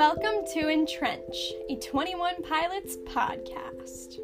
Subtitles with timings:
[0.00, 4.16] Welcome to Entrench, a 21 Pilots podcast.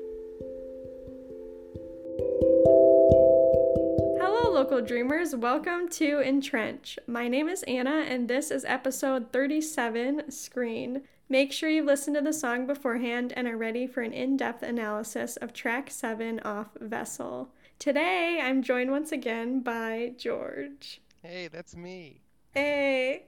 [4.18, 5.36] Hello, local dreamers.
[5.36, 6.98] Welcome to Entrench.
[7.06, 11.02] My name is Annah, and this is episode 37 Screen.
[11.28, 14.62] Make sure you listen to the song beforehand and are ready for an in depth
[14.62, 17.50] analysis of track 7 off Vessel.
[17.78, 21.02] Today, I'm joined once again by George.
[21.22, 22.22] Hey, that's me.
[22.54, 23.26] Hey.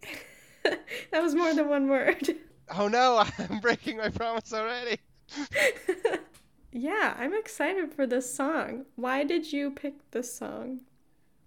[1.11, 2.37] that was more than one word.
[2.71, 4.99] Oh no, I'm breaking my promise already.
[6.73, 8.87] yeah, I'm excited for this song.
[8.97, 10.81] Why did you pick this song?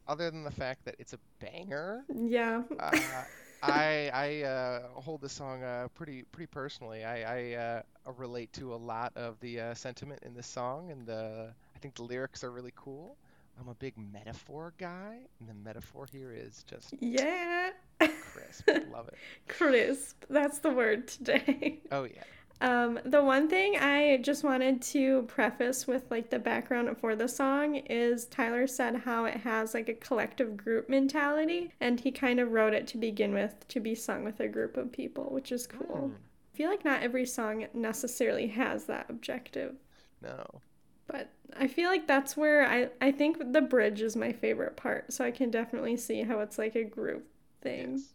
[0.08, 2.04] Other than the fact that it's a banger.
[2.14, 2.64] Yeah.
[2.80, 2.92] uh,
[3.64, 7.04] I I uh, hold this song uh, pretty pretty personally.
[7.06, 7.82] I I uh,
[8.18, 11.96] relate to a lot of the uh, sentiment in this song, and the I think
[11.96, 13.18] the lyrics are really cool.
[13.60, 17.70] I'm a big metaphor guy, and the metaphor here is just yeah,
[18.34, 18.70] crisp.
[18.92, 19.16] Love it.
[19.48, 20.26] Crisp.
[20.30, 21.82] That's the word today.
[21.92, 22.24] Oh yeah.
[22.62, 27.28] Um, the one thing I just wanted to preface with like the background for the
[27.28, 32.40] song is Tyler said how it has like a collective group mentality, and he kind
[32.40, 35.52] of wrote it to begin with to be sung with a group of people, which
[35.52, 36.12] is cool.
[36.12, 36.16] Mm.
[36.54, 39.76] I feel like not every song necessarily has that objective.
[40.22, 40.62] No.
[41.08, 45.12] But I feel like that's where I, I think the bridge is my favorite part,
[45.12, 47.26] so I can definitely see how it's like a group
[47.64, 47.94] thing.
[47.94, 48.14] Yes.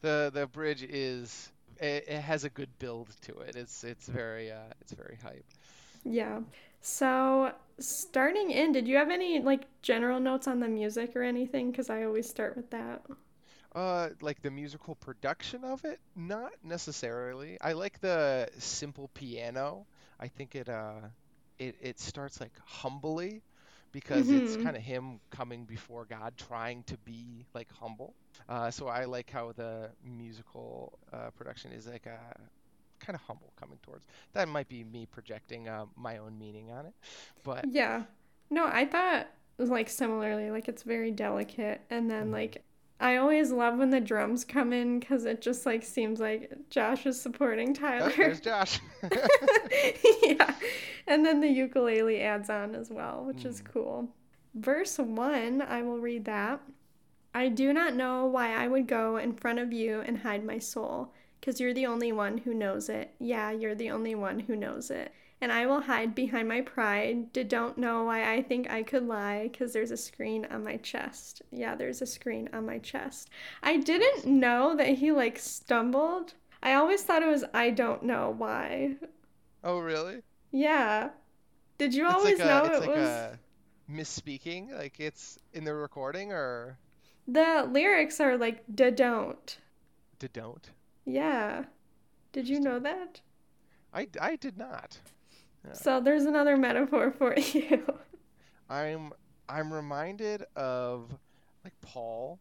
[0.00, 3.56] The the bridge is it, it has a good build to it.
[3.56, 5.46] It's it's very uh it's very hype.
[6.04, 6.40] Yeah.
[6.80, 11.70] So starting in, did you have any like general notes on the music or anything?
[11.70, 13.02] Because I always start with that.
[13.74, 17.60] Uh, like the musical production of it, not necessarily.
[17.60, 19.86] I like the simple piano.
[20.18, 21.00] I think it uh
[21.58, 23.42] it, it starts like humbly
[23.92, 24.44] because mm-hmm.
[24.44, 28.14] it's kind of him coming before God, trying to be like humble.
[28.48, 32.18] Uh, so I like how the musical uh, production is like a
[33.04, 34.06] kind of humble coming towards.
[34.32, 36.94] That might be me projecting uh, my own meaning on it,
[37.44, 38.02] but yeah,
[38.50, 42.32] no, I thought like similarly, like it's very delicate, and then mm-hmm.
[42.32, 42.64] like
[43.00, 47.06] I always love when the drums come in because it just like seems like Josh
[47.06, 48.10] is supporting Tyler.
[48.12, 48.80] Oh, there's Josh.
[50.22, 50.54] yeah,
[51.06, 53.46] and then the ukulele adds on as well, which mm.
[53.46, 54.08] is cool.
[54.54, 56.60] Verse one, I will read that.
[57.34, 60.58] I do not know why I would go in front of you and hide my
[60.58, 63.14] soul, because you're the only one who knows it.
[63.20, 67.32] Yeah, you're the only one who knows it and I will hide behind my pride.
[67.32, 70.76] Did don't know why I think I could lie because there's a screen on my
[70.78, 71.42] chest.
[71.50, 73.30] Yeah, there's a screen on my chest.
[73.62, 76.34] I didn't know that he like stumbled.
[76.62, 78.96] I always thought it was I don't know why.
[79.62, 80.22] Oh, really?
[80.50, 81.10] Yeah.
[81.78, 83.36] Did you it's always like know a, it like was
[83.90, 84.76] misspeaking?
[84.76, 86.78] Like it's in the recording or
[87.28, 89.58] The lyrics are like da don't.
[90.18, 90.70] Da don't?
[91.04, 91.64] Yeah.
[92.32, 93.20] Did you know that?
[93.94, 94.98] I, I did not.
[95.72, 97.84] So there's another metaphor for you.
[98.68, 99.12] I'm
[99.48, 101.10] I'm reminded of
[101.64, 102.38] like Paul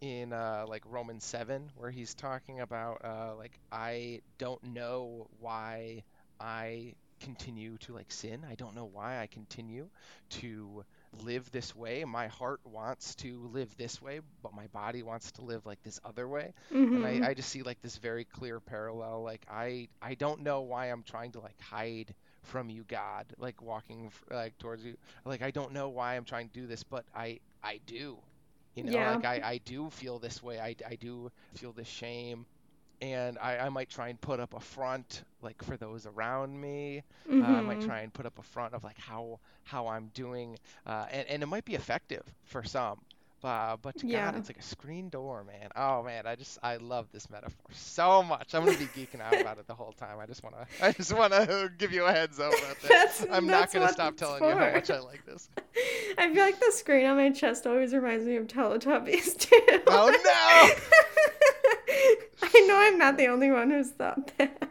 [0.00, 6.02] in uh, like Romans seven, where he's talking about uh, like I don't know why
[6.40, 8.44] I continue to like sin.
[8.48, 9.88] I don't know why I continue
[10.30, 10.84] to
[11.22, 12.04] live this way.
[12.04, 16.00] My heart wants to live this way, but my body wants to live like this
[16.04, 16.52] other way.
[16.72, 16.96] Mm-hmm.
[16.96, 17.24] And I, mm-hmm.
[17.24, 19.22] I just see like this very clear parallel.
[19.22, 23.60] Like I I don't know why I'm trying to like hide from you god like
[23.62, 27.04] walking like towards you like i don't know why i'm trying to do this but
[27.14, 28.16] i i do
[28.74, 29.14] you know yeah.
[29.14, 32.46] like I, I do feel this way I, I do feel this shame
[33.00, 37.02] and I, I might try and put up a front like for those around me
[37.28, 37.42] mm-hmm.
[37.42, 37.88] uh, i might mm-hmm.
[37.88, 41.42] try and put up a front of like how how i'm doing uh, and, and
[41.42, 43.00] it might be effective for some
[43.44, 44.30] uh, but to yeah.
[44.30, 45.70] God, it's like a screen door, man.
[45.76, 48.54] Oh man, I just I love this metaphor so much.
[48.54, 50.18] I'm gonna be geeking out about it the whole time.
[50.18, 53.26] I just wanna I just wanna give you a heads up about that.
[53.30, 54.50] I'm not gonna stop telling for.
[54.50, 55.48] you how much I like this.
[56.18, 59.82] I feel like the screen on my chest always reminds me of Teletubbies too.
[59.86, 60.70] Oh no!
[62.42, 64.70] I know I'm not the only one who's thought that.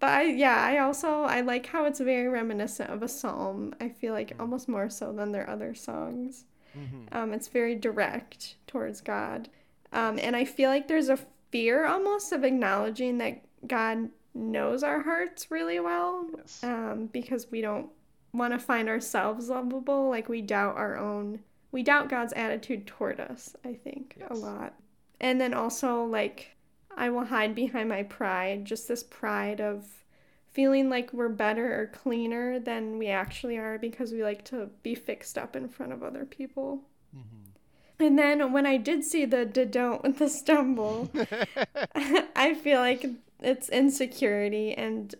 [0.00, 3.74] But I, yeah, I also I like how it's very reminiscent of a psalm.
[3.80, 4.40] I feel like mm.
[4.40, 6.46] almost more so than their other songs.
[6.76, 7.16] Mm-hmm.
[7.16, 9.48] Um, it's very direct towards God.
[9.92, 11.18] Um, and I feel like there's a
[11.50, 16.62] fear almost of acknowledging that God knows our hearts really well yes.
[16.62, 17.88] um, because we don't
[18.32, 20.08] want to find ourselves lovable.
[20.08, 21.40] Like we doubt our own,
[21.72, 24.28] we doubt God's attitude toward us, I think, yes.
[24.30, 24.74] a lot.
[25.20, 26.56] And then also, like,
[26.96, 29.86] I will hide behind my pride, just this pride of
[30.52, 34.94] feeling like we're better or cleaner than we actually are because we like to be
[34.94, 36.82] fixed up in front of other people.
[37.16, 38.04] Mm-hmm.
[38.04, 41.10] And then when I did see the don't with the stumble,
[42.36, 43.06] I feel like
[43.40, 45.14] it's insecurity and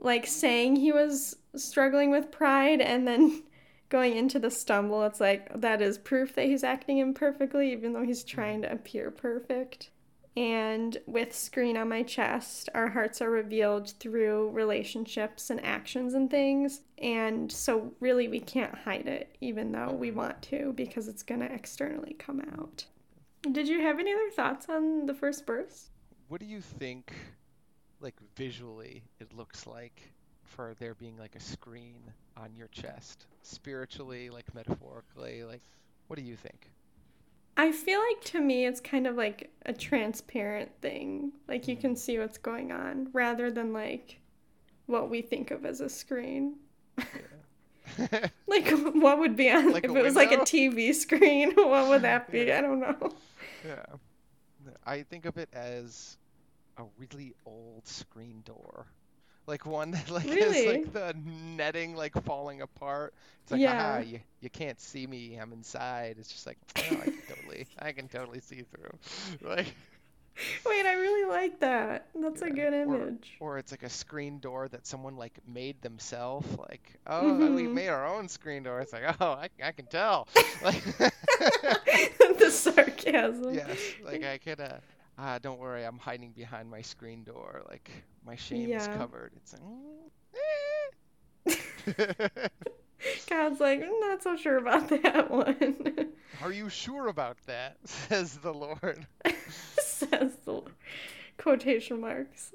[0.00, 3.42] like saying he was struggling with pride and then
[3.88, 8.02] going into the stumble, it's like that is proof that he's acting imperfectly, even though
[8.02, 9.90] he's trying to appear perfect.
[10.36, 16.30] And with Screen on My Chest, our hearts are revealed through relationships and actions and
[16.30, 16.82] things.
[16.98, 20.18] And so, really, we can't hide it, even though we mm-hmm.
[20.18, 22.84] want to, because it's going to externally come out.
[23.50, 25.88] Did you have any other thoughts on the first verse?
[26.28, 27.14] What do you think,
[28.00, 30.02] like visually, it looks like
[30.42, 32.02] for there being like a screen
[32.36, 33.24] on your chest?
[33.42, 35.62] Spiritually, like metaphorically, like,
[36.08, 36.68] what do you think?
[37.56, 41.32] I feel like to me it's kind of like a transparent thing.
[41.48, 44.20] Like you can see what's going on rather than like
[44.86, 46.56] what we think of as a screen.
[46.98, 48.28] Yeah.
[48.46, 52.02] like what would be on like if it was like a TV screen, what would
[52.02, 52.44] that be?
[52.44, 52.58] Yeah.
[52.58, 53.12] I don't know.
[53.66, 53.84] Yeah.
[54.84, 56.18] I think of it as
[56.76, 58.86] a really old screen door
[59.46, 60.66] like one that like really?
[60.66, 63.14] has like the netting like falling apart.
[63.42, 64.00] It's like, yeah.
[64.00, 65.36] you, you can't see me.
[65.36, 66.16] I'm inside.
[66.18, 68.90] It's just like, oh, I can totally, I can totally see through.
[69.48, 69.72] Like,
[70.66, 72.08] wait, I really like that.
[72.14, 72.48] That's yeah.
[72.48, 73.36] a good image.
[73.38, 76.46] Or, or, it's like a screen door that someone like made themselves.
[76.58, 77.54] Like, oh, mm-hmm.
[77.54, 78.80] we made our own screen door.
[78.80, 80.26] It's like, oh, I, I can tell.
[80.62, 80.82] Like,
[82.38, 83.54] the sarcasm.
[83.54, 84.60] Yes, like I could.
[84.60, 84.78] Uh,
[85.18, 87.62] ah, don't worry, I'm hiding behind my screen door.
[87.68, 87.90] Like
[88.24, 88.78] my shame yeah.
[88.78, 89.32] is covered.
[89.36, 89.62] It's like,
[92.28, 92.48] eh.
[93.28, 96.12] God's like, I'm not so sure about that one.
[96.42, 97.76] Are you sure about that?
[97.84, 99.06] Says the Lord.
[99.78, 100.72] Says the Lord.
[101.38, 102.52] Quotation marks.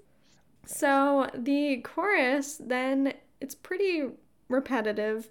[0.66, 4.04] So the chorus then it's pretty
[4.50, 5.30] repetitive.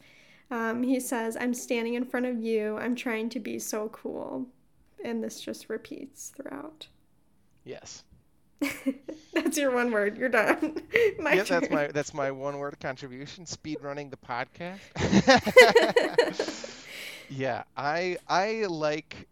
[0.51, 2.77] Um, he says, I'm standing in front of you.
[2.77, 4.47] I'm trying to be so cool.
[5.05, 6.89] And this just repeats throughout.
[7.65, 8.05] Yes.
[9.33, 10.19] that's your one word.
[10.19, 10.77] You're done.
[11.19, 11.61] my yeah, turn.
[11.61, 13.47] that's my that's my one word contribution.
[13.47, 14.81] Speed running the podcast.
[17.31, 19.29] yeah, I I like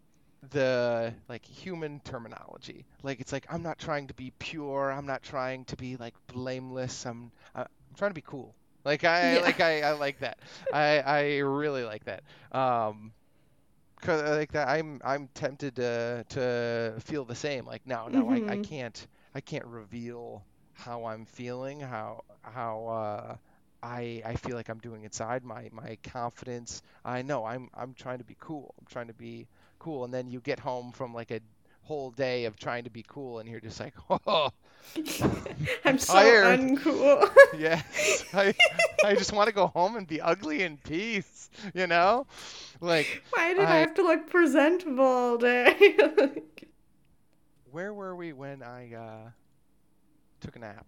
[0.51, 2.85] the like human terminology.
[3.03, 4.91] Like it's like I'm not trying to be pure.
[4.91, 7.05] I'm not trying to be like blameless.
[7.05, 8.55] I'm I'm trying to be cool.
[8.83, 9.41] Like I yeah.
[9.41, 10.39] like I, I like that.
[10.73, 12.23] I I really like that.
[12.51, 13.11] Um
[14.01, 17.65] cause like that I'm I'm tempted to to feel the same.
[17.65, 18.49] Like no no mm-hmm.
[18.49, 18.61] I, I mm-hmm.
[18.63, 20.43] can't I can't reveal
[20.73, 23.35] how I'm feeling, how how uh,
[23.83, 25.43] I I feel like I'm doing inside.
[25.43, 26.81] My my confidence.
[27.05, 28.73] I know I'm I'm trying to be cool.
[28.79, 29.47] I'm trying to be
[29.77, 31.41] cool, and then you get home from like a
[31.89, 33.95] whole day of trying to be cool, and you're just like,
[34.27, 34.51] oh.
[35.85, 37.27] I'm so uncool.
[37.57, 38.53] yes, I,
[39.03, 42.27] I just want to go home and be ugly in peace, you know,
[42.79, 43.23] like.
[43.31, 46.43] Why did I, I have to look presentable all day?
[47.71, 49.29] where were we when I uh,
[50.41, 50.85] took a nap?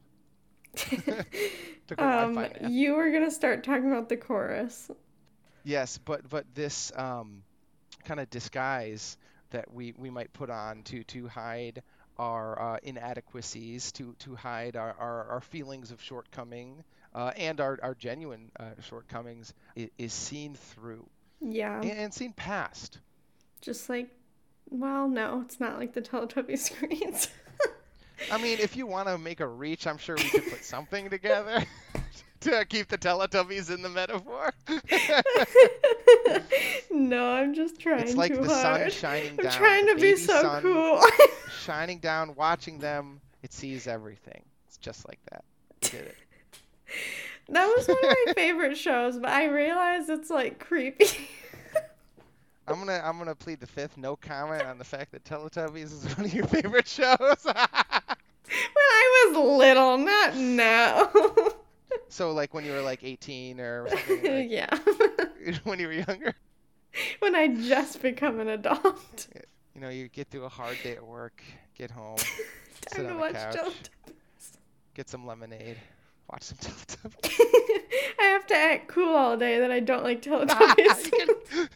[1.88, 2.58] took a um, nap.
[2.70, 4.92] You were gonna start talking about the chorus.
[5.64, 7.42] Yes, but but this um,
[8.06, 9.18] kind of disguise
[9.52, 11.82] that we, we might put on to to hide
[12.18, 16.84] our uh, inadequacies, to to hide our, our, our feelings of shortcoming
[17.14, 21.06] uh, and our, our genuine uh, shortcomings is, is, seen through.
[21.42, 21.82] Yeah.
[21.82, 23.00] And, and seen past.
[23.62, 24.10] Just like
[24.70, 27.28] well, no, it's not like the Teletubby screens.
[28.32, 31.10] I mean, if you want to make a reach, I'm sure we could put something
[31.10, 31.66] together
[32.42, 34.54] to keep the Teletubbies in the metaphor.
[36.92, 38.82] no, I'm just trying to It's like the hard.
[38.82, 39.48] sun shining down.
[39.48, 41.02] I'm trying to be so cool.
[41.64, 44.44] shining down, watching them, it sees everything.
[44.68, 45.44] It's just like that.
[45.82, 46.16] did it.
[47.50, 51.06] That was one of my favorite shows, but I realize it's like creepy.
[52.68, 53.98] I'm gonna I'm gonna plead the fifth.
[53.98, 57.18] No comment on the fact that Teletubbies is one of your favorite shows.
[57.44, 57.56] when
[58.78, 61.10] I was little, not now.
[62.12, 63.88] So like when you were like 18 or.
[63.90, 64.02] Like,
[64.50, 64.78] yeah.
[65.64, 66.36] when you were younger.
[67.20, 69.28] When I just become an adult.
[69.74, 71.42] You know, you get through a hard day at work,
[71.74, 72.18] get home,
[72.90, 73.74] sit on the couch,
[74.94, 75.78] get some lemonade,
[76.30, 77.40] watch some Teletubbies.
[78.20, 81.70] I have to act cool all day that I don't like Teletubbies.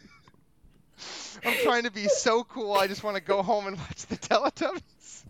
[1.45, 2.73] I'm trying to be so cool.
[2.73, 5.23] I just want to go home and watch the Teletubbies.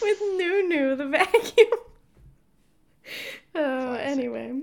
[0.00, 1.68] With Noo-Noo, the vacuum.
[3.54, 4.60] Oh, anyway.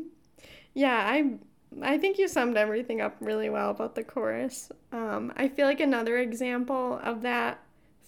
[0.73, 1.37] Yeah, I
[1.81, 4.71] I think you summed everything up really well about the chorus.
[4.91, 7.59] Um, I feel like another example of that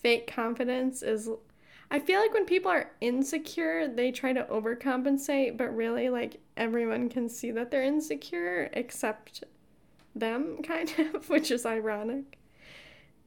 [0.01, 1.29] fake confidence is
[1.91, 7.09] I feel like when people are insecure, they try to overcompensate, but really, like, everyone
[7.09, 9.43] can see that they're insecure except
[10.15, 12.37] them, kind of, which is ironic.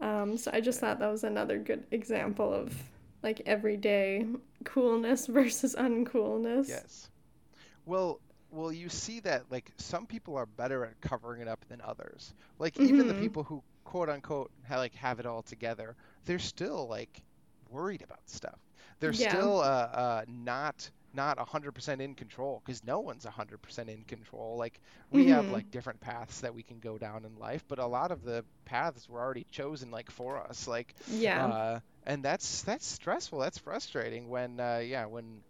[0.01, 2.75] Um, so I just thought that was another good example of
[3.23, 4.27] like everyday
[4.65, 6.69] coolness versus uncoolness.
[6.69, 7.09] Yes.
[7.85, 8.21] Well,
[8.51, 12.35] well, you see that like some people are better at covering it up than others.
[12.59, 13.15] Like even the Mhm.
[13.15, 17.23] people who quote unquote ha- like have it all together, they're still like
[17.69, 18.59] worried about stuff.
[19.01, 19.13] They're Yeah.
[19.13, 19.63] still uh,
[19.93, 24.57] uh, not not 100% in control because no one's 100% in control.
[24.57, 25.51] Like we have Mhm.
[25.51, 28.45] like different paths that we can go down in life, but a lot of the
[28.65, 30.67] paths were already chosen like for us.
[30.69, 31.53] Like Yeah.
[31.53, 33.39] uh, and that's that's stressful.
[33.41, 35.43] That's frustrating when uh, yeah when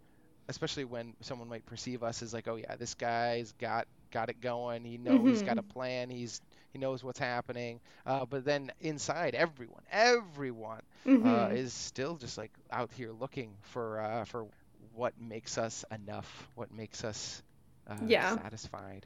[0.47, 4.41] especially when someone might perceive us as like oh yeah this guy's got got it
[4.41, 4.83] going.
[4.83, 5.71] He know he's got a Mhm.
[5.73, 6.09] plan.
[6.09, 7.79] He's he knows what's happening.
[8.05, 10.81] Uh, but then inside everyone everyone
[11.21, 11.53] uh, Mhm.
[11.53, 14.47] is still just like out here looking for uh, for
[14.93, 17.41] what makes us enough, what makes us
[17.87, 18.39] uh, Yeah.
[18.43, 19.05] satisfied.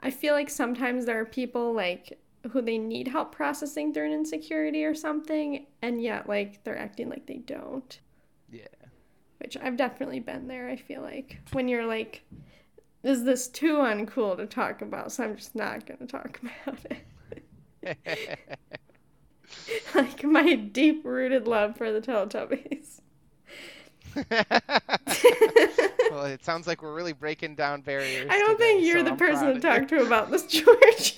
[0.00, 2.18] I feel like sometimes there are people like
[2.50, 7.08] who they need help processing through an insecurity or something, and yet like they're acting
[7.08, 8.00] like they don't.
[8.50, 8.66] Yeah.
[9.38, 11.38] Which I've definitely been there, I feel like.
[11.52, 12.22] When you're like,
[13.02, 15.12] is this too uncool to talk about?
[15.12, 16.98] So I'm just not gonna talk about it.
[19.94, 23.00] like my deep rooted love for the Teletubbies.
[26.10, 28.26] well, it sounds like we're really breaking down barriers.
[28.30, 31.14] I don't today, think you're so the I'm person to talk to about this, George.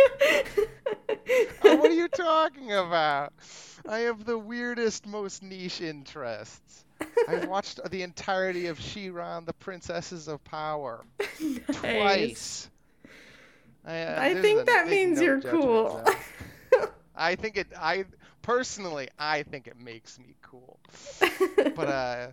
[1.62, 3.32] Oh, what are you talking about?
[3.88, 6.84] I have the weirdest, most niche interests.
[7.28, 11.04] I've watched the entirety of She-Ra and the Princesses of Power
[11.40, 11.61] Nice.
[11.73, 12.71] twice.
[13.87, 16.04] I, uh, I think that means you're cool.
[17.16, 17.66] I think it.
[17.78, 18.04] I
[18.42, 20.78] personally, I think it makes me cool.
[21.75, 22.26] But uh,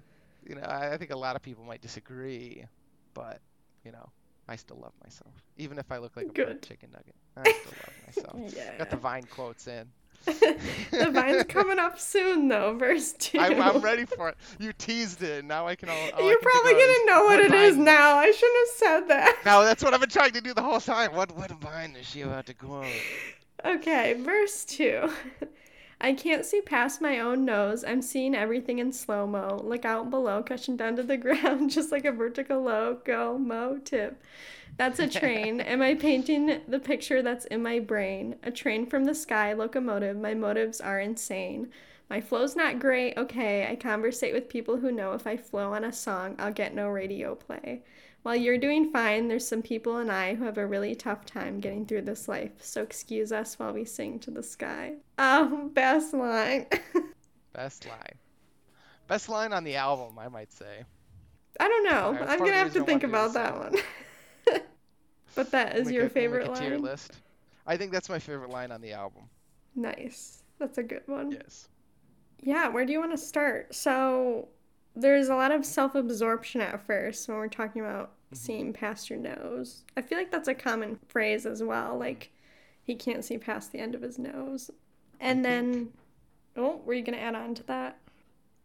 [0.48, 2.66] you know, I, I think a lot of people might disagree.
[3.14, 3.40] But
[3.86, 4.10] you know,
[4.48, 7.16] I still love myself, even if I look like a chicken nugget.
[7.38, 7.94] I still love
[8.36, 8.54] myself.
[8.56, 8.78] yeah.
[8.78, 9.88] Got the Vine quotes in.
[10.26, 12.76] the vine's coming up soon, though.
[12.76, 13.40] Verse two.
[13.40, 14.38] I'm, I'm ready for it.
[14.60, 15.46] You teased it.
[15.46, 15.90] Now I can.
[15.90, 18.16] All, all You're can probably gonna know what it is vine- now.
[18.18, 19.38] I shouldn't have said that.
[19.46, 21.16] No, that's what I've been trying to do the whole time.
[21.16, 22.88] What what vine is she about to quote?
[23.66, 25.10] Okay, verse 2.
[26.02, 27.84] I can't see past my own nose.
[27.84, 29.60] I'm seeing everything in slow mo.
[29.64, 34.22] Look out below, crashing down to the ground, just like a vertical logo mo tip.
[34.78, 35.60] That's a train.
[35.62, 38.36] Am I painting the picture that's in my brain?
[38.44, 40.18] A train from the sky, locomotive.
[40.18, 41.72] My motives are insane.
[42.10, 43.18] My flow's not great.
[43.18, 46.74] Okay, I conversate with people who know if I flow on a song, I'll get
[46.74, 47.84] no radio play.
[48.28, 51.62] While you're doing fine, there's some people and I who have a really tough time
[51.62, 54.96] getting through this life, so excuse us while we sing to the sky.
[55.18, 56.66] Um, best line.
[57.54, 58.16] Best line.
[59.08, 60.84] Best line on the album, I might say.
[61.62, 62.18] I don't know.
[62.28, 63.82] I'm gonna have to think about that this
[64.46, 64.62] one.
[65.36, 66.82] but that is your a- favorite make a tier line.
[66.82, 67.14] list.
[67.66, 69.24] I think that's my favorite line on the album.
[69.74, 70.44] Nice.
[70.60, 71.32] That's a good one.
[71.32, 71.70] Yes.
[72.42, 73.74] Yeah, where do you want to start?
[73.74, 74.50] So
[74.98, 78.16] there's a lot of self-absorption at first when we're talking about.
[78.34, 79.84] Seeing past your nose.
[79.96, 81.98] I feel like that's a common phrase as well.
[81.98, 82.32] Like
[82.84, 84.72] he can't see past the end of his nose.
[85.20, 85.94] And I then think-
[86.58, 87.98] oh, were you gonna add on to that?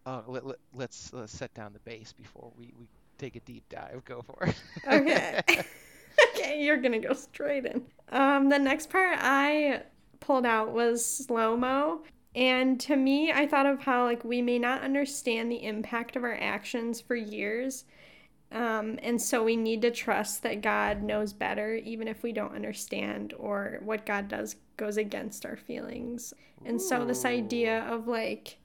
[0.04, 2.88] Oh, let, let, let's let's set down the base before we, we
[3.18, 4.04] take a deep dive.
[4.04, 4.56] Go for it.
[4.86, 5.40] Okay.
[6.34, 7.82] okay, you're gonna go straight in.
[8.10, 9.82] Um, the next part I
[10.20, 12.02] pulled out was slow mo.
[12.34, 16.24] And to me, I thought of how like we may not understand the impact of
[16.24, 17.84] our actions for years.
[18.52, 22.54] Um, and so we need to trust that God knows better, even if we don't
[22.54, 26.34] understand or what God does goes against our feelings.
[26.64, 28.58] And so this idea of like,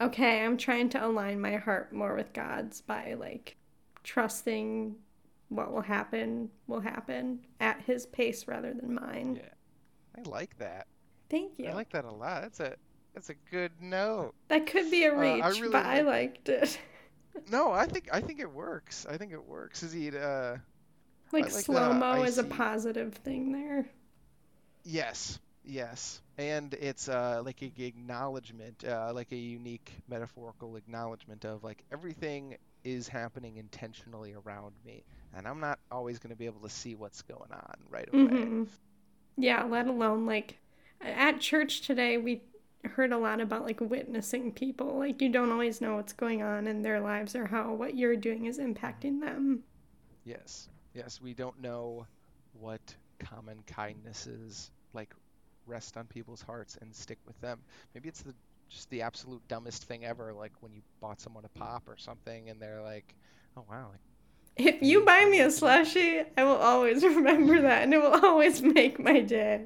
[0.00, 3.56] okay, I'm trying to align my heart more with God's by like
[4.02, 4.96] trusting
[5.48, 9.40] what will happen will happen at his pace rather than mine.
[9.40, 10.22] Yeah.
[10.24, 10.86] I like that.
[11.30, 11.68] Thank you.
[11.68, 12.42] I like that a lot.
[12.42, 12.74] That's a
[13.14, 14.34] that's a good note.
[14.48, 16.78] that could be a Uh, reach, I really but I liked it.
[17.46, 19.06] No, I think I think it works.
[19.08, 19.82] I think it works.
[19.82, 20.56] Is he uh
[21.32, 23.90] Like, like slow mo is a positive thing there.
[24.84, 25.38] yes.
[25.64, 26.20] Yes.
[26.38, 32.56] And it's uh like a acknowledgement, uh like a unique metaphorical acknowledgement of like everything
[32.84, 36.96] is happening intentionally around me and I'm not always going to be able to see
[36.96, 38.32] what's going on right away.
[38.32, 38.64] hmm
[39.36, 40.58] Yeah, let alone like
[41.00, 42.42] at church today, we
[42.84, 44.98] heard a lot about like witnessing people.
[44.98, 48.16] Like, you don't always know what's going on in their lives or how what you're
[48.16, 49.62] doing is impacting them.
[50.24, 50.68] Yes.
[50.94, 52.06] Yes, we don't know
[52.52, 52.80] what
[53.18, 55.14] common kindnesses like
[55.66, 57.60] rest on people's hearts and stick with them.
[57.94, 58.34] Maybe it's the
[58.68, 62.48] just the absolute dumbest thing ever, like when you bought someone a pop or something
[62.48, 63.14] and they're like,
[63.56, 64.00] "Oh wow, like
[64.56, 68.62] If you buy me a slushie, I will always remember that and it will always
[68.62, 69.64] make my day.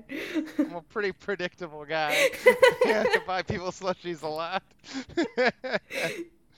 [0.59, 2.11] I'm a pretty predictable guy.
[2.85, 4.63] I have to buy people slushies a lot."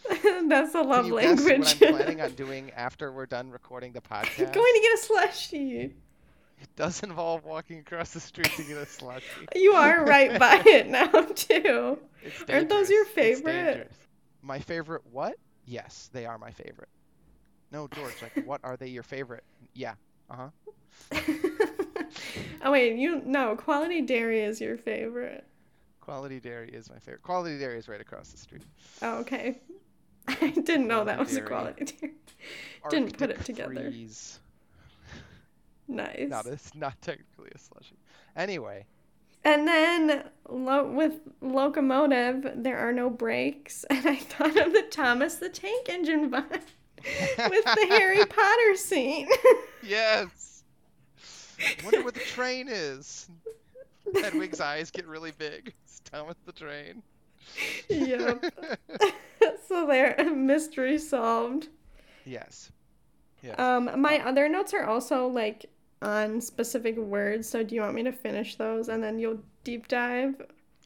[0.49, 1.81] That's a love Can you guess language.
[1.81, 4.53] what I'm planning on doing after we're done recording the podcast?
[4.53, 5.95] Going to get a slushy.
[6.61, 9.23] It does involve walking across the street to get a slushie.
[9.55, 11.99] You are right by it now too.
[12.49, 13.91] Aren't those your favorite?
[14.43, 15.37] My favorite what?
[15.67, 16.89] Yes, they are my favorite.
[17.71, 19.45] No, George, like what are they your favorite?
[19.75, 19.95] Yeah.
[20.31, 20.49] Uh-huh.
[22.65, 25.45] oh wait, you no, quality dairy is your favorite.
[26.01, 27.23] Quality Dairy is my favorite.
[27.23, 28.63] Quality Dairy is right across the street.
[29.03, 29.61] Oh, okay.
[30.29, 32.15] I didn't know that was a quality dairy.
[32.89, 33.75] Didn't put it together.
[33.75, 34.39] Freeze.
[35.87, 36.29] Nice.
[36.31, 37.99] No, it's not technically a slushie.
[38.37, 38.87] Anyway,
[39.45, 45.35] And then lo- with locomotive, there are no brakes, and I thought of the Thomas
[45.35, 46.63] the Tank Engine vibe
[47.51, 49.29] with the Harry Potter scene.
[49.83, 50.63] yes.
[51.83, 53.29] Wonder where the train is.
[54.15, 55.75] Hedwig's eyes get really big.
[55.85, 57.03] It's Thomas the train.
[57.89, 58.45] yep.
[59.69, 61.69] so there, mystery solved.
[62.25, 62.71] yes.
[63.43, 63.59] Yes.
[63.59, 65.67] Um, my other notes are also like
[66.03, 67.49] on specific words.
[67.49, 70.35] So do you want me to finish those and then you'll deep dive?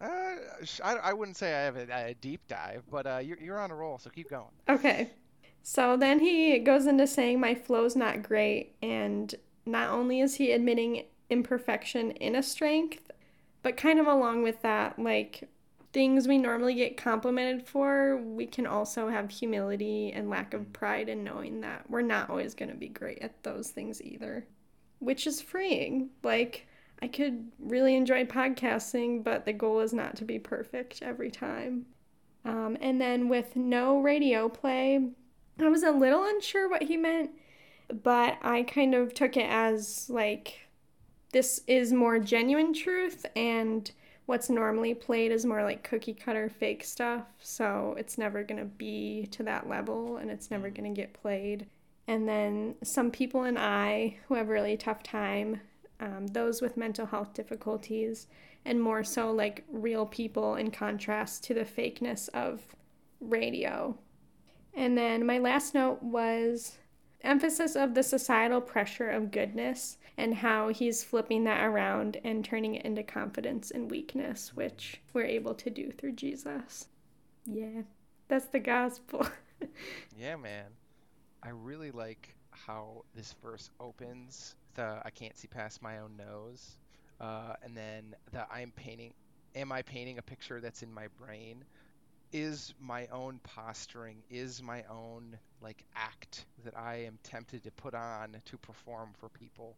[0.01, 0.35] Uh,
[0.83, 3.71] I, I wouldn't say I have a, a deep dive, but uh, you're, you're on
[3.71, 4.51] a roll, so keep going.
[4.69, 5.11] Okay.
[5.63, 10.51] So then he goes into saying my flow's not great, and not only is he
[10.51, 13.11] admitting imperfection in a strength,
[13.63, 15.49] but kind of along with that, like
[15.93, 21.09] things we normally get complimented for, we can also have humility and lack of pride
[21.09, 24.47] in knowing that we're not always going to be great at those things either,
[24.99, 26.11] which is freeing.
[26.23, 26.67] Like,
[27.01, 31.87] I could really enjoy podcasting, but the goal is not to be perfect every time.
[32.45, 35.09] Um, and then with no radio play,
[35.59, 37.31] I was a little unsure what he meant,
[38.03, 40.61] but I kind of took it as like
[41.33, 43.91] this is more genuine truth, and
[44.27, 47.25] what's normally played is more like cookie cutter fake stuff.
[47.41, 51.13] So it's never going to be to that level and it's never going to get
[51.13, 51.67] played.
[52.09, 55.61] And then some people and I who have a really tough time,
[56.01, 58.27] um, those with mental health difficulties,
[58.65, 62.61] and more so like real people in contrast to the fakeness of
[63.21, 63.97] radio.
[64.75, 66.79] And then my last note was
[67.23, 72.75] emphasis of the societal pressure of goodness and how he's flipping that around and turning
[72.75, 76.89] it into confidence and weakness, which we're able to do through Jesus.
[77.47, 77.83] Yeah,
[78.29, 79.27] that's the gospel.
[80.19, 80.67] Yeah, man.
[81.43, 84.57] I really like how this verse opens.
[84.75, 86.79] The I can't see past my own nose,
[87.21, 89.13] uh, and then the I'm painting.
[89.55, 91.65] Am I painting a picture that's in my brain?
[92.33, 97.95] Is my own posturing, is my own like act that I am tempted to put
[97.95, 99.77] on to perform for people,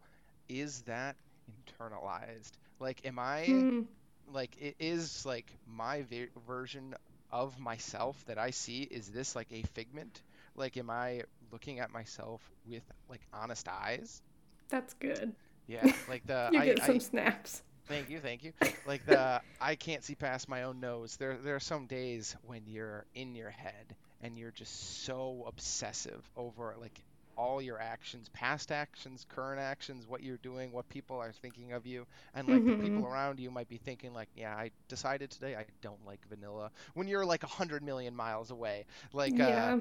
[0.49, 1.17] is that
[1.51, 2.53] internalized?
[2.81, 3.83] Like, am I Hmm,
[4.27, 6.95] like it is like my ve- version
[7.31, 10.23] of myself that I see is this like a figment?
[10.57, 14.23] Like am I looking at myself with like honest eyes?
[14.69, 15.35] that's good.
[15.67, 17.63] Yeah, like the You I, get some I snaps.
[17.89, 18.53] Thank you, thank you.
[18.85, 21.17] Like the I can't see past my own nose.
[21.17, 26.29] There there are some days when you're in your head and you're just so obsessive
[26.37, 27.03] over like
[27.37, 31.87] all your actions, past actions, current actions, what you're doing, what people are thinking of
[31.87, 33.07] you, and like the people Mhm.
[33.07, 37.07] around you might be thinking like, yeah, I decided today I don't like vanilla when
[37.09, 38.87] you're like a hundred million miles away.
[39.13, 39.75] Like uh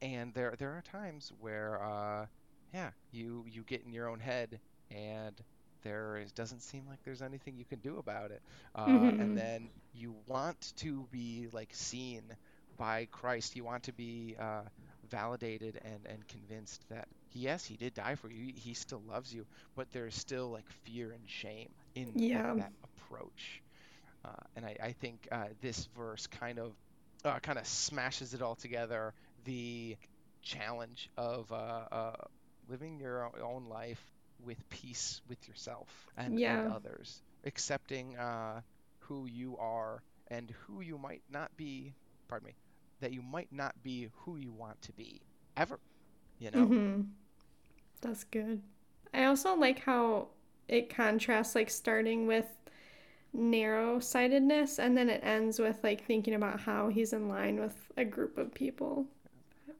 [0.00, 2.26] and there there are times where uh
[2.72, 4.60] yeah you you get in your own head
[4.90, 5.40] and
[5.82, 8.42] there is, doesn't seem like there's anything you can do about it
[8.74, 9.18] uh Mhm.
[9.18, 12.22] and then you want to be like seen
[12.76, 14.62] by Christ you want to be uh
[15.08, 19.46] validated and and convinced that yes he did die for you he still loves you
[19.76, 22.56] but there's still like fear and shame in Yeah.
[22.56, 23.62] that approach
[24.24, 26.74] uh, and I, I think uh, this verse kind of
[27.24, 29.14] uh, kind of smashes it all together.
[29.44, 29.96] The
[30.42, 32.12] challenge of uh, uh,
[32.68, 34.02] living your own life
[34.44, 38.60] with peace with yourself and, and others, accepting uh,
[39.00, 41.94] who you are and who you might not be.
[42.28, 42.56] Pardon me,
[43.00, 45.20] that you might not be who you want to be
[45.56, 45.78] ever.
[46.38, 46.72] You know.
[46.72, 47.02] hmm
[48.00, 48.62] That's good.
[49.14, 50.28] I also like how
[50.68, 52.46] it contrasts, like starting with
[53.32, 57.92] narrow sightedness and then it ends with like thinking about how he's in line with
[57.96, 59.06] a group of people.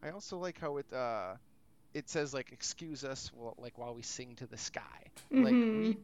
[0.03, 1.35] I also like how it uh,
[1.95, 4.83] it says like excuse us while, like while we sing to the sky.
[5.39, 5.73] Like Mhm.
[5.73, 5.99] we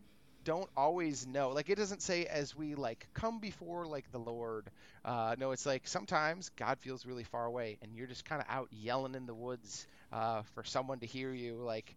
[0.44, 1.50] don't always know.
[1.50, 4.70] Like it doesn't say as we like come before like the Lord.
[5.04, 8.46] Uh, no, it's like sometimes God feels really far away, and you're just kind of
[8.50, 11.56] out yelling in the woods uh, for someone to hear you.
[11.62, 11.96] Like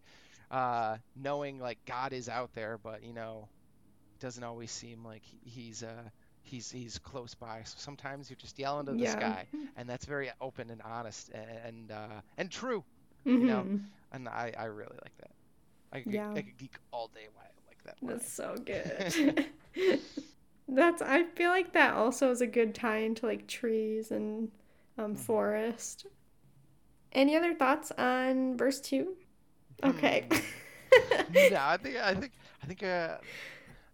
[0.52, 3.50] uh, knowing like God is out there, but you know,
[4.16, 6.10] it doesn't always seem like he's uh,
[6.44, 7.62] he's he's close by.
[7.66, 9.08] So sometimes you're just yelling to the Yeah.
[9.08, 12.84] sky, and that's very open and honest and and, uh, and true.
[13.28, 13.46] Mhm.
[13.46, 13.80] know,
[14.12, 15.32] And I, I really like that.
[15.92, 16.32] I could, Yeah.
[16.36, 17.98] I could geek all day why I like that.
[18.02, 18.18] line.
[18.18, 19.46] That's so good.
[20.70, 24.52] That's I feel like that also is a good tie into like trees and
[24.98, 25.18] um, Mhm.
[25.18, 26.08] forest.
[27.12, 29.16] Any other thoughts on verse two?
[29.84, 30.26] Okay.
[30.30, 30.38] Hmm.
[31.34, 33.18] no, I think I think I think uh,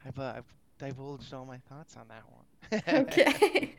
[0.05, 2.45] I've uh, I've divulged all my thoughts on that one.
[2.87, 3.75] okay.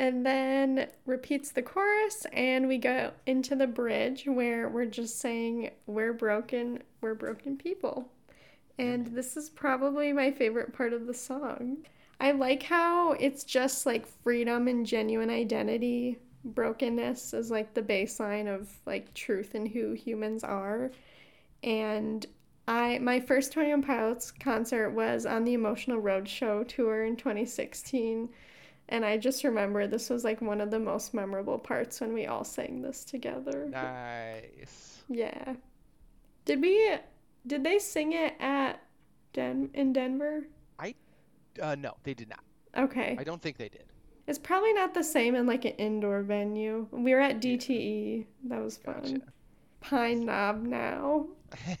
[0.00, 5.72] And then repeats the chorus, and we go into the bridge where we're just saying,
[5.86, 8.08] We're broken, we're broken people.
[8.78, 11.84] And this is probably my favorite part of the song.
[12.18, 16.16] I like how it's just like freedom and genuine identity.
[16.46, 20.92] Brokenness is like the baseline of like truth and who humans are.
[21.62, 22.24] And
[22.66, 28.30] I my first 21 Pilots concert was on the Emotional Roadshow tour in 2016.
[28.90, 32.26] And I just remember this was like one of the most memorable parts when we
[32.26, 33.68] all sang this together.
[33.70, 35.02] nice.
[35.08, 35.54] Yeah.
[36.44, 36.96] Did we
[37.46, 38.82] did they sing it at
[39.32, 40.46] Den in Denver?
[40.78, 40.94] I
[41.62, 42.40] uh, no, they did not.
[42.76, 43.16] Okay.
[43.18, 43.84] I don't think they did.
[44.26, 46.86] It's probably not the same in like an indoor venue.
[46.90, 48.26] We were at DTE.
[48.44, 49.02] That was fun.
[49.02, 49.20] Gotcha.
[49.80, 51.26] Pine Knob now.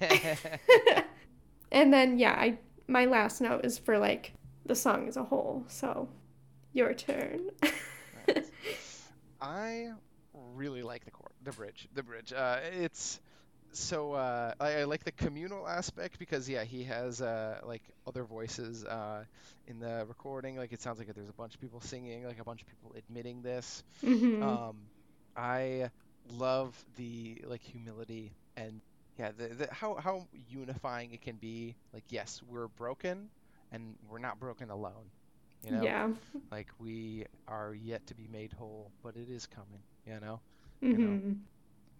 [1.72, 4.32] and then yeah, I my last note is for like
[4.66, 5.64] the song as a whole.
[5.68, 6.08] So,
[6.72, 7.50] your turn.
[9.40, 9.90] I
[10.32, 12.32] really like the chord, the bridge, the bridge.
[12.32, 13.20] Uh, it's
[13.72, 18.24] so uh, I, I like the communal aspect because yeah, he has uh, like other
[18.24, 19.24] voices uh,
[19.66, 20.56] in the recording.
[20.56, 22.94] Like it sounds like there's a bunch of people singing, like a bunch of people
[22.96, 23.82] admitting this.
[24.02, 24.88] hmm Um,
[25.36, 25.90] I
[26.28, 28.80] love the like humility and
[29.18, 31.76] yeah, the, the how how unifying it can be.
[31.92, 33.30] Like yes, we're broken,
[33.72, 35.10] and we're not broken alone.
[35.64, 36.08] You know, Yeah.
[36.50, 39.82] like we are yet to be made whole, but it is coming.
[40.06, 40.40] You know.
[40.80, 41.32] hmm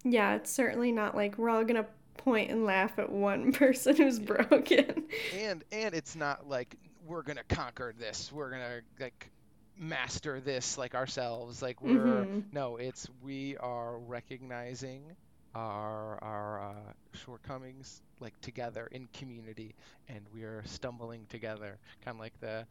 [0.05, 4.18] Yeah, it's certainly not like we're all gonna point and laugh at one person who's
[4.18, 4.25] Yeah.
[4.27, 5.05] broken.
[5.35, 9.31] and and it's not like we're gonna conquer this we're gonna like
[9.77, 12.44] master this like ourselves like we're Mhm.
[12.53, 15.03] no it's we are recognizing
[15.55, 19.75] our our uh, shortcomings like together in community
[20.09, 22.67] and we are stumbling together kind of like the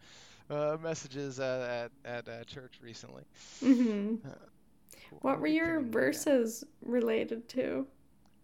[0.49, 3.23] uh, messages uh, at at uh, church recently
[3.61, 4.15] hmm
[5.09, 5.21] Cool.
[5.21, 7.87] What were your verses related to?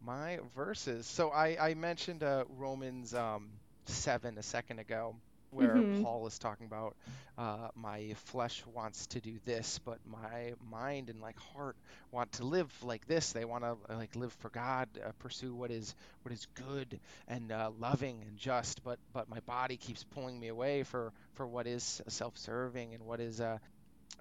[0.02, 1.06] My verses.
[1.08, 3.50] So I, I mentioned uh, Romans um,
[3.86, 5.16] 7 a second ago,
[5.56, 5.94] where Mhm.
[5.94, 6.96] Paul is talking about
[7.38, 11.78] uh, my flesh wants to do this, but my mind and like heart
[12.12, 13.34] want to live like this.
[13.34, 17.52] They want to like live for God, uh, pursue what is what is good and
[17.52, 18.84] uh, loving and just.
[18.84, 23.22] But but my body keeps pulling me away for for what is self-serving and what
[23.22, 23.58] is uh,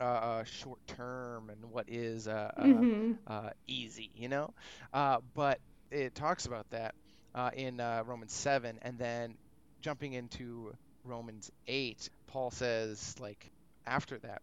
[0.01, 4.53] uh, uh, short term and what is uh, uh, hmm uh, easy, you know.
[4.93, 6.95] Uh, but it talks about that
[7.35, 9.37] uh, in uh, Romans seven, and then
[9.83, 10.73] jumping into
[11.05, 13.51] Romans eight, Paul says like
[13.87, 14.43] after that,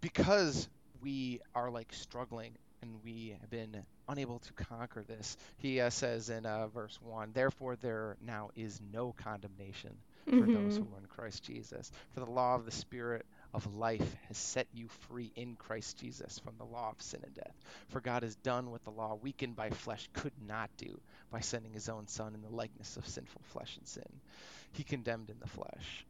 [0.00, 0.68] because
[1.02, 5.36] we are like struggling and we have been unable to conquer this.
[5.58, 10.76] He uh, says in uh, verse one, therefore there now is no condemnation for those
[10.76, 11.90] hmm who are in Christ Jesus.
[12.12, 16.40] For the law of the Spirit of life has set you free in Christ Jesus
[16.40, 17.54] from the law of sin and death.
[17.88, 20.98] For God has done what the law, weakened by flesh, could not do
[21.30, 24.20] by sending his own Son in the likeness of sinful flesh and sin.
[24.76, 26.06] He condemned in the flesh.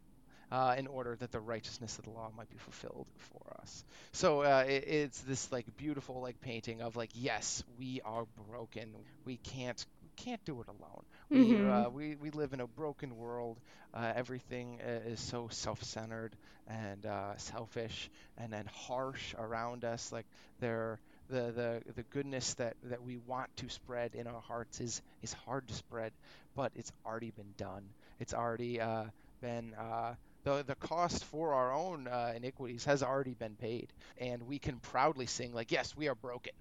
[0.50, 3.84] Uh, in order that the righteousness of the law might be fulfilled for us.
[4.12, 8.94] So uh, it, it's this like beautiful like painting of like yes we are broken
[9.24, 9.84] we can't
[10.16, 11.02] can't do it alone
[11.32, 11.86] we, Mhm.
[11.86, 13.60] uh, we we live in a broken world.
[13.92, 20.12] Uh, everything uh, is so self-centered and uh, selfish, and then harsh around us.
[20.12, 20.26] Like
[20.60, 21.52] there, the
[21.86, 25.66] the the goodness that that we want to spread in our hearts is is hard
[25.68, 26.12] to spread,
[26.54, 27.84] but it's already been done.
[28.20, 29.04] It's already uh,
[29.40, 29.74] been.
[29.74, 34.58] Uh, the, the cost for our own uh, iniquities has already been paid, and we
[34.58, 36.52] can proudly sing like, "Yes, we are broken,"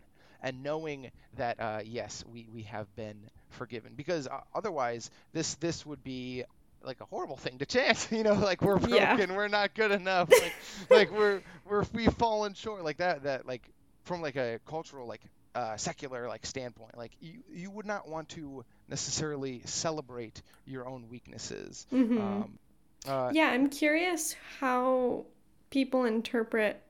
[0.42, 3.18] and knowing that uh, yes, we, we have been
[3.52, 3.94] forgiven.
[3.96, 6.44] Because uh, otherwise, this this would be
[6.84, 8.08] like a horrible thing to chant.
[8.12, 9.16] You know, like we're Yeah.
[9.16, 10.56] broken, we're not good enough, like
[10.90, 13.62] like we're we're we've fallen short, like that that like
[14.06, 15.24] from like a cultural like
[15.56, 21.10] uh, secular like standpoint, like you you would not want to necessarily celebrate your own
[21.10, 21.88] weaknesses.
[21.92, 22.60] hmm Um,
[23.08, 25.26] uh, yeah, I'm curious how
[25.72, 26.82] people interpret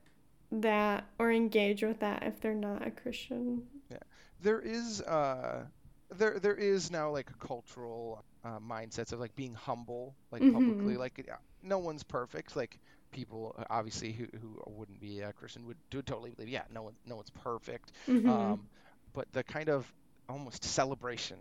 [0.51, 3.63] that or engage with that if they're not a Christian.
[3.89, 3.97] yeah
[4.41, 5.65] there is uh
[6.11, 10.97] there there is now like a cultural uh, mindsets of like being humble like publicly
[10.97, 10.97] Mhm.
[10.97, 11.27] like
[11.63, 12.79] no one's perfect like
[13.15, 16.83] people uh, obviously who, who wouldn't be a Christian would, would totally believe, yeah, no
[16.83, 17.93] one no one's perfect.
[18.07, 18.57] Mhm.
[18.57, 18.69] Um,
[19.13, 19.91] but the kind of
[20.29, 21.37] almost celebration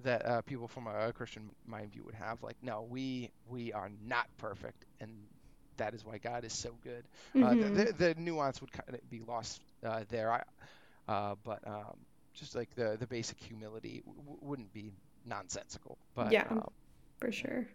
[0.00, 3.90] that uh, people from a Christian mind view would have, like, no, we we are
[4.06, 5.10] not perfect, and
[5.76, 7.06] that is why God is so good.
[7.40, 7.68] Uh, Mhm.
[7.72, 10.42] the, the, the nuance would kind of be lost uh, there, I,
[11.08, 11.98] uh, but um,
[12.34, 14.92] just like the the basic humility w- wouldn't be
[15.24, 15.98] nonsensical.
[16.14, 16.48] But Yeah.
[16.48, 16.70] um,
[17.18, 17.66] For sure.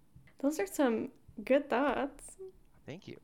[0.41, 1.11] Those are some
[1.43, 2.37] good thoughts.
[2.85, 3.19] thank you.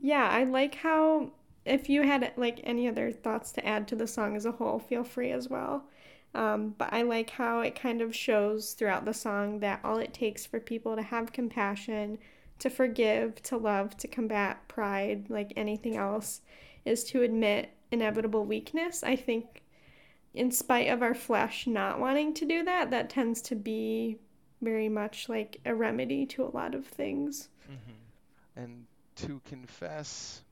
[0.00, 1.32] Yeah, I like how
[1.64, 4.78] if you had like any other thoughts to add to the song as a whole,
[4.78, 5.84] feel free as well.
[6.34, 10.14] Um, but I like how it kind of shows throughout the song that all it
[10.14, 12.18] takes for people to have compassion,
[12.58, 16.42] to forgive, to love, to combat pride, like anything else,
[16.84, 19.02] is to admit inevitable weakness.
[19.02, 19.62] I think,
[20.34, 24.18] in spite of our flesh not wanting to do that, that tends to be
[24.60, 27.48] very much like a remedy to a lot of things.
[27.64, 28.60] Mm-hmm.
[28.60, 28.86] And
[29.26, 30.42] to confess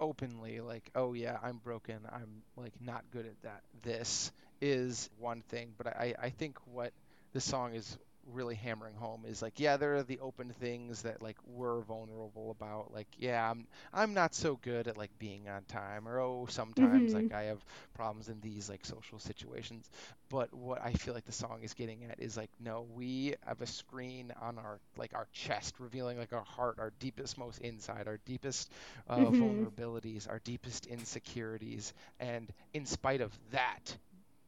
[0.00, 2.00] openly, like, oh yeah, I'm broken.
[2.12, 3.62] I'm like not good at that.
[3.82, 6.92] This is one thing, but I I think what
[7.32, 7.98] this song is
[8.32, 12.50] really hammering home is like, yeah, there are the open things that like we're vulnerable
[12.50, 12.92] about.
[12.92, 17.12] Like, yeah, I'm I'm not so good at like being on time, or oh, sometimes
[17.12, 17.14] Mhm.
[17.14, 19.88] like I have problems in these like social situations.
[20.28, 23.60] But what I feel like the song is getting at is like, no, we have
[23.60, 28.06] a screen on our like our chest, revealing like our heart, our deepest, most inside,
[28.08, 28.70] our deepest
[29.08, 29.68] uh, Mhm.
[29.70, 33.96] vulnerabilities, our deepest insecurities, and in spite of that,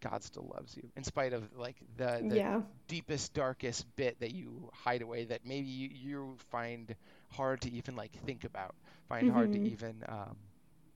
[0.00, 0.84] God still loves you.
[0.96, 2.62] In spite of like the the Yeah.
[2.88, 6.94] deepest, darkest bit that you hide away, that maybe you, you find
[7.30, 8.74] hard to even like think about,
[9.08, 9.66] find hard to Mhm.
[9.66, 10.36] even um,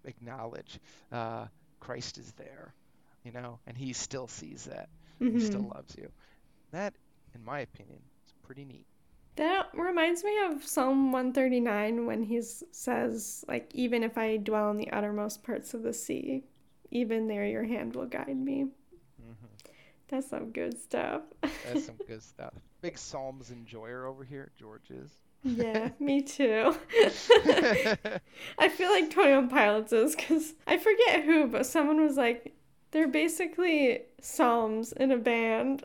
[0.04, 0.78] acknowledge.
[1.10, 1.46] Uh,
[1.80, 2.74] Christ is there,
[3.24, 4.88] you know, and He still sees that.
[5.32, 5.72] He still Mhm.
[5.74, 6.10] loves you.
[6.72, 6.94] That,
[7.34, 8.86] in my opinion, is pretty neat.
[9.36, 14.76] That reminds me of Psalm 139 when he says, like, even if I dwell in
[14.76, 16.44] the uttermost parts of the sea,
[16.90, 18.70] even there your hand will guide me.
[20.10, 21.22] That's some good stuff.
[21.40, 22.52] That's some good stuff.
[22.82, 25.10] Big Psalms enjoyer over here, George is.
[25.44, 26.74] Yeah, me too.
[28.58, 32.54] I feel like 21 Pilots is because I forget who, but someone was like,
[32.90, 35.84] they're basically psalms in a band.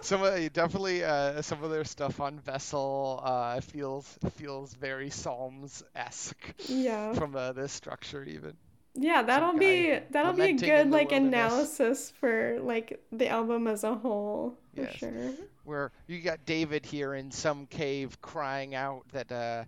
[0.00, 5.82] some of definitely uh, some of their stuff on Vessel uh, feels feels very Psalms
[5.96, 7.12] esque yeah.
[7.14, 8.56] from uh, the structure even.
[8.94, 13.94] Yeah, that'll be that'll be a good like analysis for like the album as a
[13.94, 14.96] whole, for Yes.
[14.96, 15.30] sure.
[15.64, 19.64] Where you got David here in some cave crying out that uh,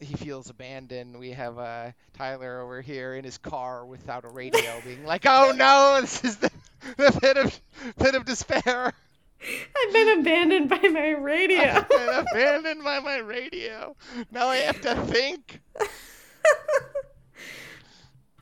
[0.00, 1.16] he feels abandoned.
[1.18, 5.52] We have uh, Tyler over here in his car without a radio, being like, "Oh
[5.54, 6.50] no, this is the,
[6.96, 7.60] the pit of
[7.98, 8.92] pit of despair."
[9.38, 11.60] I've been abandoned by my radio.
[11.60, 13.94] I've been abandoned by my radio.
[14.32, 15.60] Now I have to think.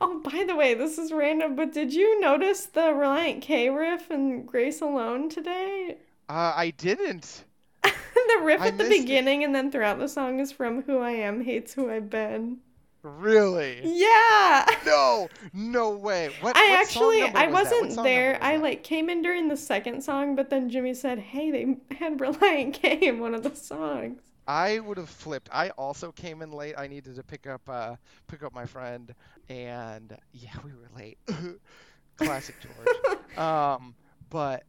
[0.01, 4.11] oh, by the way, this is random, but did you notice the Relient K riff
[4.11, 5.97] in Grace Alone today?
[6.29, 7.43] Uh, I didn't.
[7.83, 9.01] the riff I at the missed it.
[9.01, 12.59] beginning and then throughout the song is from Who I Am Hates Who I've Been.
[13.03, 13.81] Really?
[13.83, 14.65] Yeah.
[14.85, 16.31] No, no way.
[16.39, 16.57] What?
[16.57, 18.31] I what actually I was wasn't there.
[18.33, 21.77] was I like came in during the second song, but then Jimmy said, "Hey, they
[21.95, 25.49] had Relient K in one of the songs." I would have flipped.
[25.51, 26.75] I also came in late.
[26.77, 27.95] I needed to pick up uh
[28.27, 29.13] pick up my friend,
[29.49, 31.17] and yeah, we were late.
[32.17, 33.17] Classic George.
[33.37, 33.95] Um,
[34.29, 34.63] but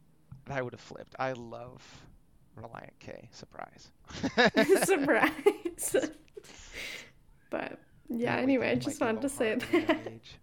[0.49, 1.15] I would have flipped.
[1.17, 1.81] I love
[2.59, 3.29] Relient K.
[3.31, 3.91] Surprise.
[4.83, 5.95] Surprise.
[7.49, 10.37] but yeah, It anyway, I just wanted to say heart at a young that.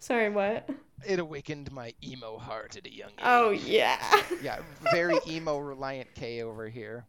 [0.00, 0.68] Sorry, what?
[1.06, 3.22] It awakened my emo heart at a young age.
[3.22, 3.98] Oh yeah.
[4.42, 4.58] Yeah,
[4.90, 7.06] very emo Relient K over here.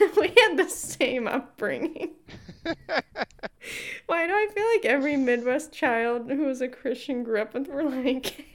[0.16, 2.10] we had the same upbringing.
[4.06, 7.68] Why do I feel like every Midwest child who was a Christian grew up with
[7.68, 8.46] Relient K?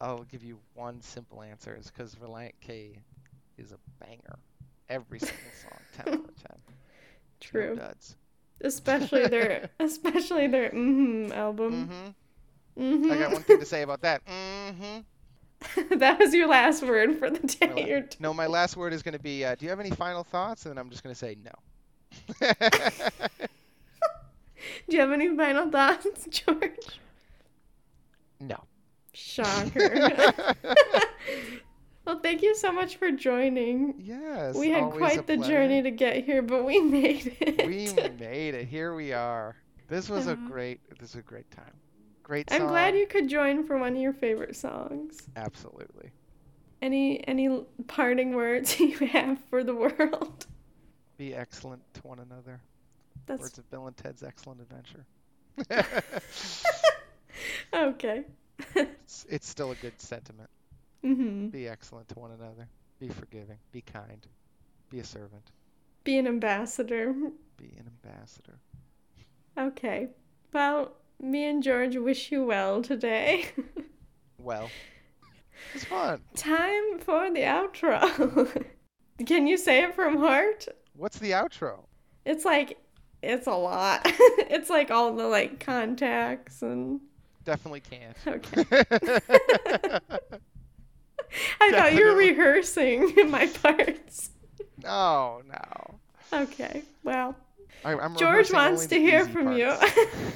[0.00, 1.74] I'll give you one simple answer.
[1.74, 2.98] It's because Relient K
[3.58, 4.38] is a banger.
[4.88, 6.58] Every single song, 10 out of 10.
[7.40, 7.68] True.
[7.70, 8.16] No duds.
[8.62, 11.86] Especially their especially their mm hmm album.
[11.86, 12.08] hmm
[12.78, 13.12] Mm-hmm.
[13.12, 14.22] I got one thing to say about that.
[14.26, 15.00] hmm
[15.90, 17.86] that was your last word for the day.
[17.88, 19.90] You're t- No, my last word is going to be, uh, do you have any
[19.90, 20.64] final thoughts?
[20.64, 21.52] And then I'm just going to say no.
[24.88, 27.00] Do you have any final thoughts, George?
[28.40, 28.62] no.
[29.12, 30.54] Shocker.
[32.04, 33.94] well, thank you so much for joining.
[33.98, 34.54] yes.
[34.54, 35.52] we had quite the pleasure.
[35.52, 37.66] journey to get here, but we made it.
[37.66, 38.68] We made it.
[38.68, 39.56] Here we are.
[39.88, 40.80] This was a great.
[41.00, 41.72] This was a great time.
[42.30, 45.20] Great I'm glad you could join for one of your favorite songs.
[45.34, 46.12] Absolutely.
[46.80, 50.46] Any any parting words you have for the world?
[51.18, 52.60] Be excellent to one another.
[53.26, 55.04] That's Words of Bill and Ted's Excellent Adventure.
[57.74, 58.22] okay.
[58.76, 60.50] it's, it's still a good sentiment.
[61.02, 62.68] hmm Be excellent to one another.
[63.00, 63.58] Be forgiving.
[63.72, 64.24] Be kind.
[64.88, 65.50] Be a servant.
[66.04, 67.12] Be an ambassador.
[67.56, 68.60] Be an ambassador.
[69.58, 70.10] Okay.
[70.52, 73.46] Well, me and George wish you well today.
[74.38, 74.70] Well,
[75.74, 76.22] it's fun.
[76.34, 78.64] Time for the outro.
[79.26, 80.66] Can you say it from heart?
[80.96, 81.84] What's the outro?
[82.24, 82.78] It's like
[83.22, 84.00] it's a lot.
[84.04, 87.00] it's like all the like contacts and
[87.44, 88.16] Definitely can't.
[88.26, 88.64] okay.
[91.60, 94.30] I thought you were rehearsing my parts.
[94.82, 96.00] no, no.
[96.32, 96.82] Okay.
[97.04, 97.36] Well,
[97.84, 99.58] I, I'm George wants to hear from parts.
[99.58, 100.32] you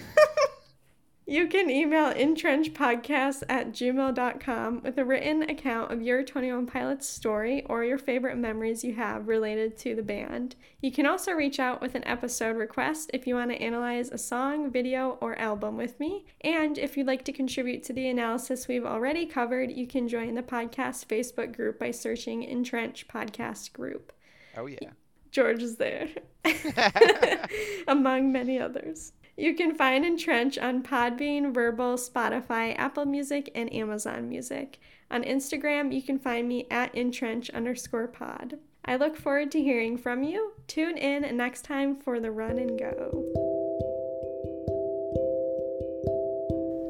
[1.49, 7.83] can email entrenchpodcast at gmail.com with a written account of your 21 Pilots story or
[7.83, 10.55] your favorite memories you have related to the band.
[10.83, 14.19] You can also reach out with an episode request if you want to analyze a
[14.19, 16.27] song, video, or album with me.
[16.43, 20.35] And if you'd like to contribute to the analysis we've already covered, you can join
[20.35, 24.13] the podcast Facebook group by searching Entrench Podcast Group.
[24.59, 24.91] oh yeah.
[25.31, 26.09] George is there,
[27.89, 29.13] among many others.
[29.37, 34.79] You can find Entrench on Podbean, Verbal, Spotify, Apple Music, and Amazon Music.
[35.11, 38.59] On Instagram, you can find me at Entrench underscore pod.
[38.85, 40.53] I look forward to hearing from you.
[40.69, 43.25] Tune in next time for the run and go.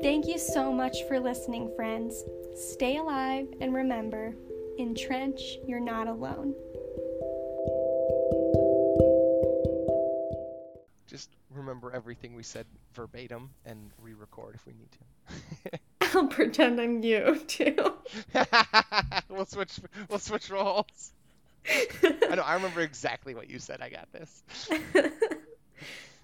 [0.03, 2.23] Thank you so much for listening, friends.
[2.55, 4.35] Stay alive and remember,
[4.77, 6.55] in Trench, you're not alone.
[11.65, 14.99] Remember everything we said verbatim and re-record if we need to.
[16.15, 17.95] I'll pretend I'm you too.
[19.29, 19.81] we'll switch.
[20.09, 21.13] We'll switch roles.
[21.67, 22.43] I know.
[22.43, 23.81] I remember exactly what you said.
[23.81, 24.43] I got this.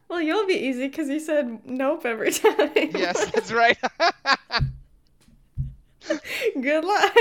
[0.09, 2.71] well, you'll be easy because you said nope every time.
[2.75, 3.79] Yes, that's right.
[6.61, 7.17] Good luck.